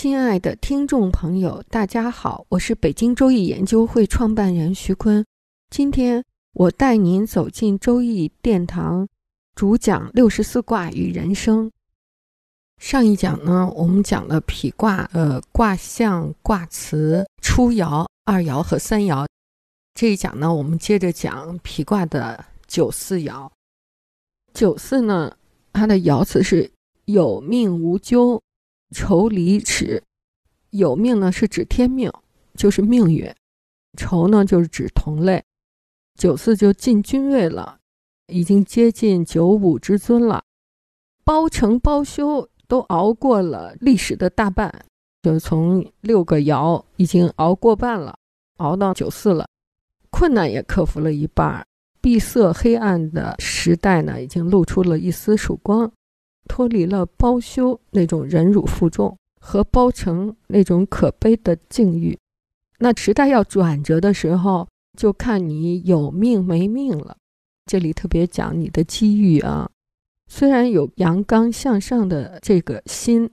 [0.00, 5.26] 亲爱的听众朋友，大家好，我是北京周易研究会创办人徐坤。
[5.70, 9.08] 今天我带您走进周易殿堂，
[9.56, 11.68] 主讲六十四卦与人生。
[12.80, 19.26] 上一讲呢，我们讲了匹卦，呃，卦象、卦辞、初爻、二爻和三爻。
[19.94, 23.50] 这一讲呢，我们接着讲匹卦的九四爻。
[24.54, 25.36] 九四呢，
[25.72, 26.70] 它的爻辞是
[27.06, 28.40] 有命无咎。
[28.90, 30.02] 愁离耻，
[30.70, 32.10] 有命呢是指天命，
[32.54, 33.30] 就是命运；
[33.96, 35.44] 愁呢就是指同类。
[36.18, 37.78] 九四就进君位了，
[38.26, 40.42] 已经接近九五之尊了。
[41.24, 44.72] 包成包修都熬过了历史的大半，
[45.22, 48.18] 就从六个爻已经熬过半了，
[48.56, 49.46] 熬到九四了。
[50.10, 51.64] 困难也克服了一半，
[52.00, 55.92] 闭塞黑暗的时代呢，已经露出了一丝曙光。
[56.48, 62.18] 脱离了包修那种忍辱负重和包成那种可悲的境遇，
[62.78, 64.66] 那时代要转折的时候，
[64.98, 67.16] 就看你有命没命了。
[67.66, 69.70] 这里特别讲你的机遇啊，
[70.26, 73.30] 虽然有阳刚向上的这个心，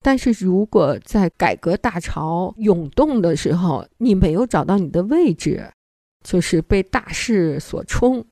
[0.00, 5.70] 但是如果在改革大潮涌动的时候，你没有找到你的位置，
[6.22, 8.24] 就是被大势所冲，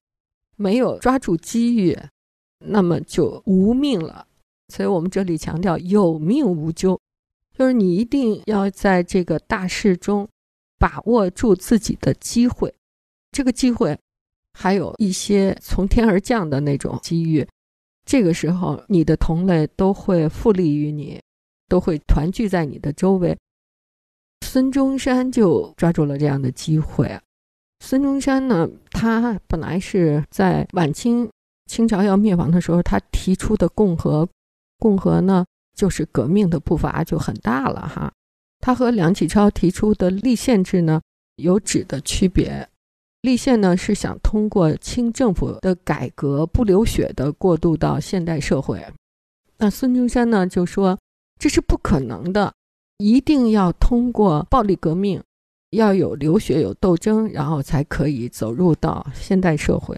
[0.57, 1.97] 没有抓住机遇。
[2.65, 4.27] 那么就无命了，
[4.69, 6.99] 所以我们这里强调有命无咎，
[7.57, 10.29] 就是你一定要在这个大事中
[10.79, 12.73] 把握住自己的机会，
[13.31, 13.99] 这个机会
[14.53, 17.47] 还有一些从天而降的那种机遇，
[18.05, 21.21] 这个时候你的同类都会复利于你，
[21.69, 23.37] 都会团聚在你的周围。
[24.41, 27.21] 孙中山就抓住了这样的机会，
[27.81, 31.29] 孙中山呢，他本来是在晚清。
[31.67, 34.29] 清朝要灭亡的时候，他提出的共和，
[34.79, 38.13] 共和呢就是革命的步伐就很大了哈。
[38.61, 41.01] 他和梁启超提出的立宪制呢
[41.37, 42.69] 有质的区别。
[43.23, 48.85] 立宪呢是想通过清政府的改革不流血的过渡到现代社会。
[49.59, 50.99] 那孙中山呢就说
[51.39, 52.53] 这是不可能的，
[52.99, 55.23] 一定要通过暴力革命，
[55.71, 59.97] 要有流血有斗争，然后才可以走入到现代社会。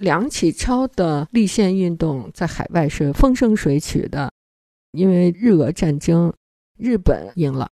[0.00, 4.32] 梁启超的立宪运动在海外是风生水起的，
[4.92, 6.32] 因为日俄战争，
[6.78, 7.68] 日本赢了。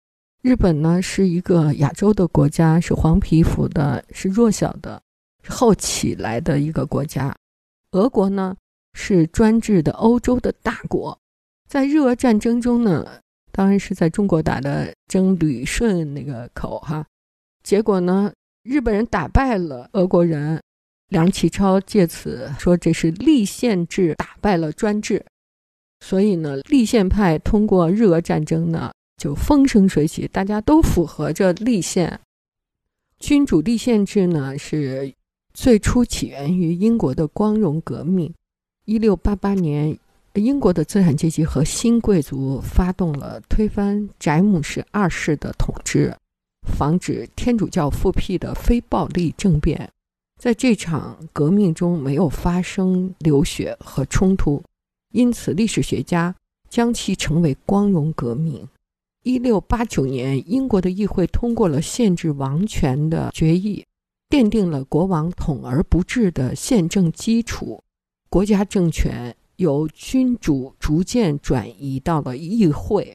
[0.43, 5.03] 日本呢是一个亚洲的国家，是黄皮肤的，是弱小的，
[5.49, 7.35] 后起来的一个国家。
[7.93, 8.57] 俄国呢
[8.95, 11.19] 是专制的欧洲的大国，
[11.69, 13.21] 在日俄战争中呢，
[13.53, 17.05] 当然是在中国打的争旅顺那个口哈，
[17.63, 18.33] 结果呢，
[18.63, 20.61] 日本人打败了俄国人。
[21.11, 25.25] 梁启超借此说：“这是立宪制打败了专制，
[25.99, 32.21] 所以呢，立宪派通过日俄战争呢，就风生水起，大家都符合着立宪。
[33.19, 35.13] 君主立宪制呢，是
[35.53, 38.33] 最初起源于英国的光荣革命。
[38.85, 39.99] 一六八八年，
[40.35, 46.17] 英国的资产阶级和新贵族发动了推翻詹姆士二世的统治，
[46.69, 49.91] 防止天主教复辟的非暴力政变。”
[50.41, 54.63] 在这场革命中没有发生流血和冲突，
[55.13, 56.35] 因此历史学家
[56.71, 58.67] 将其称为“光荣革命”。
[59.23, 63.85] 一六八九年，英国的议会通过了限制王权的决议，
[64.31, 67.85] 奠定了国王统而不治的宪政基础，
[68.31, 73.15] 国家政权由君主逐渐转移到了议会，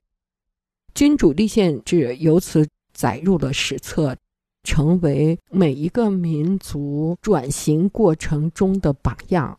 [0.94, 4.16] 君主立宪制由此载入了史册。
[4.66, 9.58] 成为每一个民族转型过程中的榜样。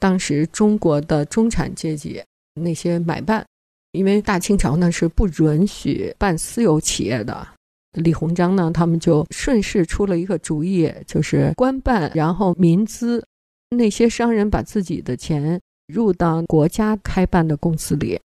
[0.00, 2.20] 当时中国的中产阶级
[2.60, 3.46] 那些买办，
[3.92, 7.46] 因为大清朝呢是不允许办私有企业的，
[7.92, 13.24] 李鸿章呢他们就顺势出了一个主意，就是官办，然后民资，
[13.70, 18.20] 那些商人把自己的钱入到国家开办的公司里。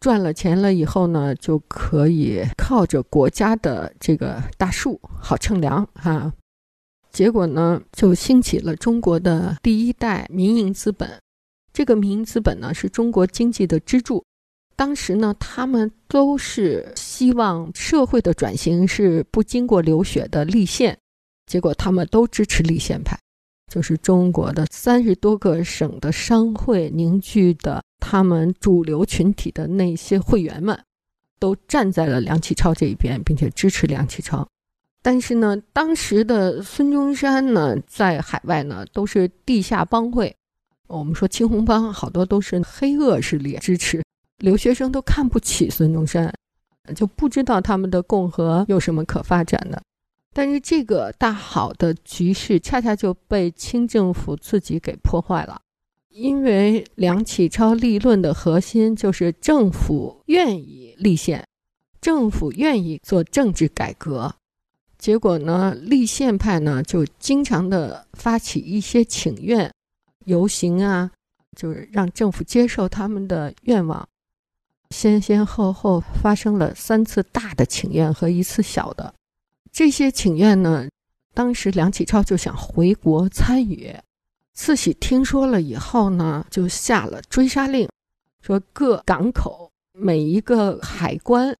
[0.00, 6.32] 赚了钱了以后呢，就可以靠着国家的这个大树好乘凉哈。
[7.10, 11.10] 结果呢，就兴起了中国的第一代民营资本。
[11.72, 14.24] 这个民营资本呢是中国经济的支柱。
[14.76, 20.96] 当时呢，他们都是希望社会的转型是不经过流血的立宪，
[21.46, 23.18] 结果他们都支持立宪派，
[23.68, 30.78] 就是中国的三十多个省的商会凝聚的他们主流群体的那些会员们，
[31.38, 34.48] 都站在了梁启超这一边，并且支持梁启超。
[35.00, 40.34] 但是呢，当时的孙中山呢，在海外呢都是地下帮会，
[40.88, 44.02] 我们说青红帮好多都是黑恶势力支持。
[44.38, 46.32] 留学生都看不起孙中山，
[46.94, 49.82] 就不知道他们的共和有什么可发展的。
[50.38, 55.60] 但是这个大好的局势，恰恰就被清政府自己给破坏了。
[56.10, 61.44] 因为梁启超立论的核心就是政府愿意立宪，
[62.00, 64.32] 政府愿意做政治改革。
[64.96, 69.68] 结果呢，立宪派呢就经常的发起一些请愿、
[70.26, 71.10] 游行啊，
[71.56, 74.08] 就是让政府接受他们的愿望。
[74.90, 79.12] 先先后后发生了三次大的请愿和一次小的，
[79.72, 80.88] 这些请愿呢，
[81.34, 83.94] 当时梁启超就想回国参与，
[84.54, 87.88] 慈禧听说了以后呢，就下了追杀令，
[88.40, 91.54] 说各港口每一个海关，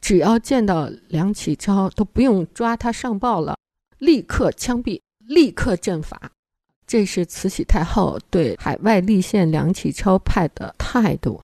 [0.00, 3.56] 只要见到梁启超都不用抓他上报了，
[3.98, 6.32] 立刻枪毙，立刻阵法。
[6.86, 11.40] 这是慈禧太后对海外立宪梁启超派的态度。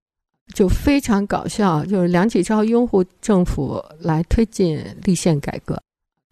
[0.55, 5.81] 就非常搞笑，就是梁启超拥护政府来推进立宪改革，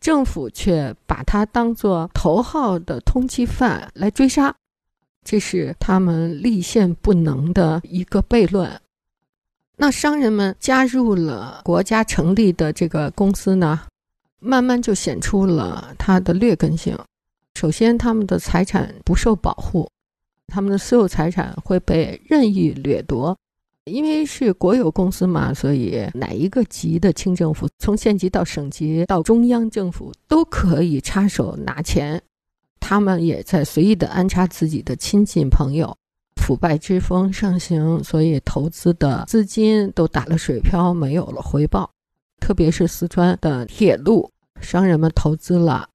[0.05, 4.55] 政府却把他当作头号的通缉犯来追杀，
[5.25, 8.71] 这是他们立宪不能的一个悖论。
[9.77, 13.81] 那商人们加入了国家成立的这个公司呢，
[14.41, 16.95] 慢慢就显出了它的劣根性。
[17.55, 19.89] 首先，他们的财产不受保护，
[20.49, 23.35] 他们的所有财产会被任意掠夺。
[23.91, 32.21] 因为是国有公司嘛，所以哪一个级的清政府，从县级到省级到中央政府都可以插手拿钱。
[32.81, 35.95] 他们也在随意的安插自己的亲戚朋友，
[36.37, 41.91] 腐败之风盛行，所以投资的资金都打了水漂，没有了回报。
[42.41, 44.31] 特别是四川的铁路，
[44.63, 45.87] 商人们投资了，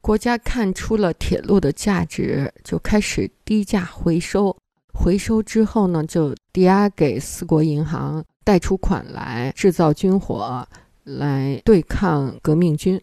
[0.00, 4.56] 国家看出了铁路的价值，就开始低价回收。
[4.94, 10.66] 回收之后呢，就抵押给四国银行，贷出款来制造军火，
[11.04, 12.98] 来对抗革命军。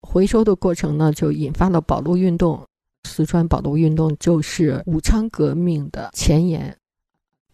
[0.00, 2.60] 回收的过程呢，就引发了保路运动。
[3.08, 6.76] 四川保路运动就是武昌革命的前沿。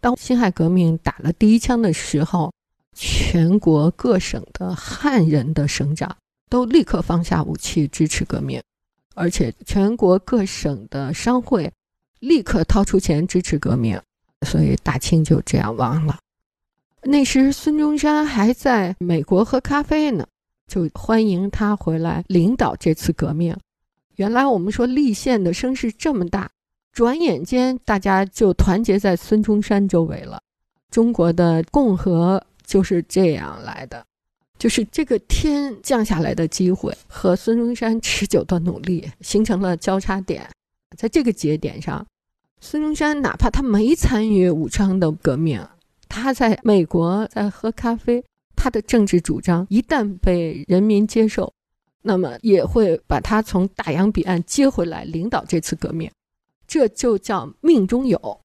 [0.01, 2.51] 当辛亥革命打了第一枪的时候，
[2.97, 6.17] 全国各省的汉人的省长
[6.49, 8.59] 都立刻放下武器支持革命，
[9.13, 11.71] 而且全国各省的商会。
[12.19, 14.01] 立刻掏出钱支持革命，
[14.45, 16.17] 所以大清就这样亡了。
[17.03, 20.27] 那时孙中山还在美国喝咖啡呢，
[20.67, 23.55] 就欢迎他回来领导这次革命。
[24.15, 26.51] 原来我们说立宪的声势这么大，
[26.91, 30.41] 转眼间大家就团结在孙中山周围了。
[30.91, 34.05] 中国的共和就是这样来的，
[34.57, 40.49] 就是这个天降下来的机会和孙中山持久的努力形成了交叉点。
[40.97, 42.05] 在这个节点上，
[42.61, 45.65] 孙中山哪怕他没参与武昌的革命，
[46.07, 48.23] 他在美国在喝咖啡，
[48.55, 51.53] 他的政治主张一旦被人民接受，
[52.01, 56.11] 那么也会把他从大洋彼岸接回来领导这次革命，
[56.67, 58.41] 这就叫命中有。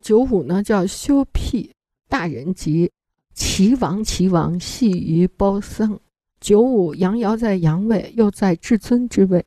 [0.00, 1.72] 九五呢叫休辟
[2.08, 2.90] 大人吉，
[3.32, 5.98] 齐王齐王系于包桑。
[6.40, 9.44] 九五阳爻在阳位，又在至尊之位。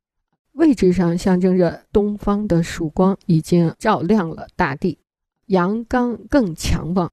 [0.54, 4.98] 位置上象征着东方的曙光已经照亮了大地，
[5.48, 7.10] 阳刚更强旺，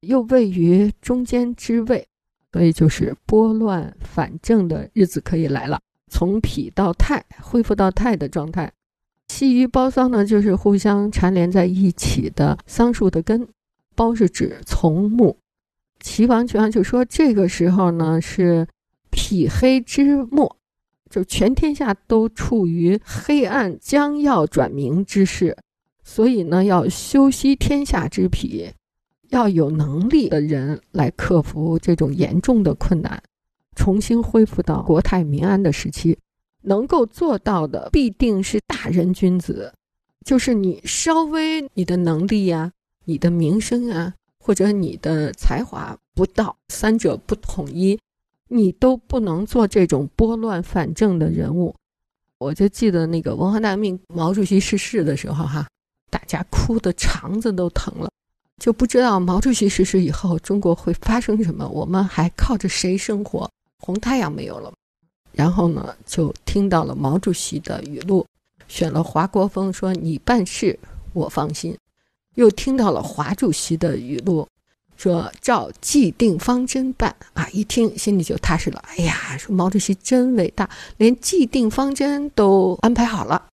[0.00, 2.06] 又位于中间之位，
[2.52, 8.72] 所以就是拨乱反正的日子可以来了，从脾到泰，恢复到泰的状态。
[9.28, 13.48] 系于包桑呢，就是互相缠连在一起的桑树的根，
[13.94, 15.38] 包是指从木。
[16.00, 18.66] 齐王齐王就说这个时候呢是
[19.10, 20.56] 匹黑之末。
[21.12, 25.54] 就全天下都处于黑暗将要转明之势，
[26.02, 28.70] 所以呢，要修息天下之脾，
[29.28, 33.22] 要有能力的人来克服这种严重的困难，
[33.76, 36.18] 重新恢复到国泰民安的时期。
[36.62, 39.74] 能够做到的，必定是大人君子，
[40.24, 42.72] 就是你稍微你的能力呀、
[43.04, 47.98] 你的名声啊，或者你的才华不到，三者不统一。
[48.54, 51.74] 你都不能做这种拨乱反正的人物，
[52.36, 55.66] 我就记得那个文化大革命毛主席逝世的时候，哈，
[56.10, 58.10] 大家哭的肠子都疼了，
[58.58, 63.50] 就不知道毛主席逝世以后中国会发生什么，我们还靠着谁生活？
[63.78, 64.70] 红太阳没有了，
[65.32, 68.26] 然后呢，就听到了毛主席的语录，
[68.68, 70.78] 选了华国锋说：“你办事
[71.14, 71.74] 我放心。”
[72.36, 74.46] 又听到了华主席的语录，
[74.96, 78.82] 说：“照既定方针办。”啊，一听心里就踏实了。
[78.88, 83.46] 哎呀，说毛主席真伟大，连既定方针都安排好了。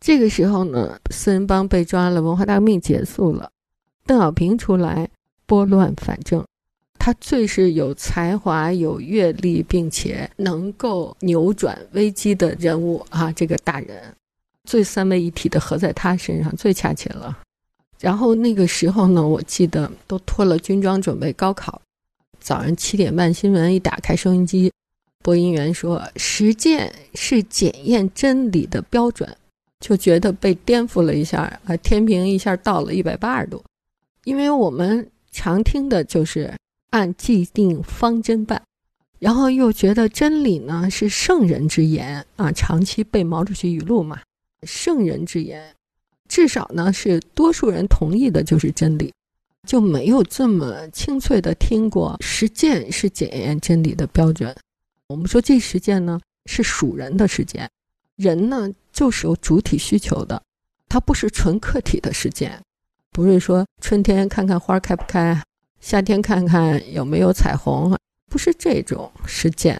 [0.00, 3.50] 这个时候呢，四人帮被抓了，文化大革命结束了，
[4.06, 5.08] 邓小平出来
[5.46, 6.44] 拨乱反正。
[6.98, 13.30] 他最是有才华、有阅历，并且能够扭转危机的人物啊！
[13.32, 14.14] 这个大人，
[14.64, 17.40] 最三位一体的合在他身上，最恰切了。
[18.00, 21.80] 然后那个时候呢，我记得都脱了军装准备高考。
[22.40, 24.72] 早上七点半，新闻一打开收音机，
[25.22, 29.36] 播音员说：“实践是检验真理的标准。”
[29.80, 33.62] 就觉得被颠覆了一下啊，天平一下倒了一百八十度，
[34.24, 36.54] 因为我们常听的就是。
[36.90, 38.62] 按既定方针办，
[39.18, 44.20] 然后又觉得真理呢是圣人之言啊，长期背毛主席语录嘛，
[44.62, 45.74] 圣人之言，
[46.28, 49.12] 至少呢是多数人同意的就是真理，
[49.66, 54.54] 就没有这么清脆的听过实践是检验真理的标准。
[55.08, 57.70] 我们说这实践呢是属人的实践，
[58.16, 60.42] 人呢就是有主体需求的，
[60.88, 62.60] 它不是纯客体的实践，
[63.10, 65.40] 不是说春天看看花开不开。
[65.80, 67.94] 夏天看看有没有彩虹，
[68.30, 69.78] 不是这种实践，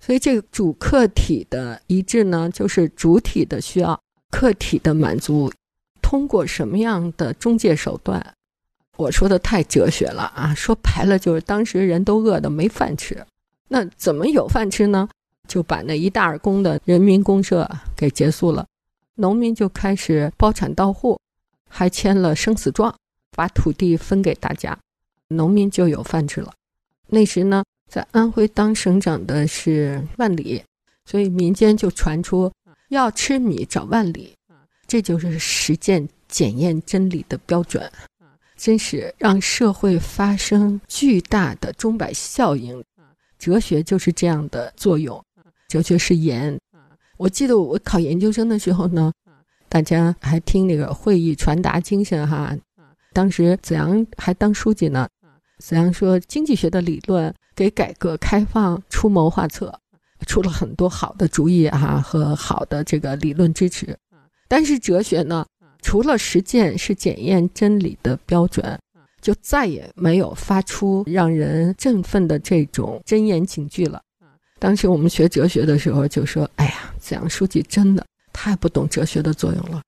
[0.00, 4.00] 所以这个主客体的一致呢，就是主体的需要，
[4.30, 5.52] 客体的满足，
[6.00, 8.34] 通过什么样的中介手段？
[8.96, 10.54] 我说的太哲学了啊！
[10.54, 13.26] 说白了就是当时人都饿得没饭吃，
[13.68, 15.08] 那怎么有饭吃呢？
[15.48, 18.66] 就把那一大二公的人民公社给结束了，
[19.16, 21.18] 农民就开始包产到户，
[21.68, 22.94] 还签了生死状，
[23.32, 24.78] 把土地分给大家。
[25.28, 26.52] 农民就有饭吃了。
[27.08, 30.62] 那时呢，在安徽当省长的是万里，
[31.06, 32.52] 所以民间就传出
[32.90, 34.34] 要吃米找万里，
[34.86, 37.90] 这就是实践检验真理的标准。
[38.56, 42.84] 真是让社会发生巨大的钟摆效应。
[43.38, 45.18] 哲学就是这样的作用。
[45.66, 46.58] 哲学是言。
[47.16, 49.10] 我记得我考研究生的时候呢，
[49.68, 52.54] 大家还听那个会议传达精神哈。
[53.14, 55.08] 当时子阳还当书记呢。
[55.58, 59.79] 子阳说：“经济学的理论给改革开放出谋划策，
[60.26, 63.96] 出了很多好的主意啊和好的这个理论支持。
[64.48, 65.46] 但是哲学呢，
[65.82, 68.78] 除了实践是检验真理的标准，
[69.20, 74.00] 就再也没有发出让人振奋的这种真言警句了。
[74.58, 79.82] 当时我们学哲学的时候就说：‘哎呀，子阳书记真的太不懂哲学的作用了。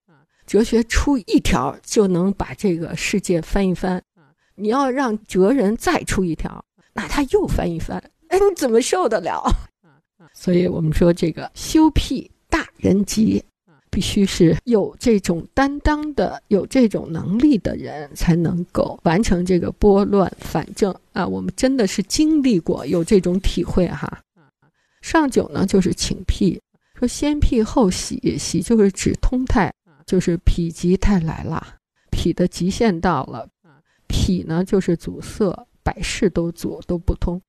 [0.47, 4.03] 哲学出一条就能把这个世界翻一翻。’”
[4.55, 6.63] 你要让哲人再出一条，
[6.93, 7.97] 那他又翻一翻，
[8.29, 9.43] 哎，你怎么受得了？
[10.35, 13.45] 所以我们说，这个修辟大人级，
[13.91, 21.27] 必须是有这种担当的、有这种能力的人，才能够完成这个拨乱反正啊。
[21.27, 24.21] 我们真的是经历过，有这种体会哈。
[25.03, 26.61] 上九呢，就是请辟，
[26.95, 29.73] 说先辟后喜，喜就是指通泰，
[30.07, 31.75] 就是否极泰来了，
[32.13, 33.49] 否的极限到了。
[34.09, 37.41] 否呢，就是阻塞，百事都阻都不通；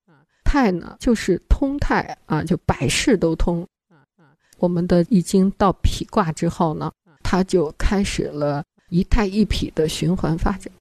[0.53, 3.67] 泰呢，就是通泰啊，就百事都通。
[4.60, 6.91] 我们的易经到否卦之后呢，
[7.24, 10.72] 它就开始了一泰一否的循环发展。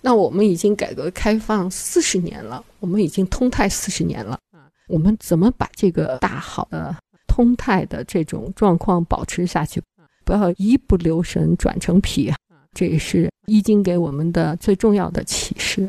[0.00, 4.36] 那我们已经改革开放四十年了，我们已经通泰四十年了，
[4.88, 6.96] 我们怎么把这个大好的
[7.28, 9.80] 通泰的这种状况保持下去？
[10.24, 12.36] 不要一不留神转成脾啊！
[12.72, 15.88] 这也是《易经》给我们的最重要的启示。